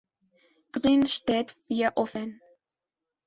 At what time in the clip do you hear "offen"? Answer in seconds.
1.95-2.41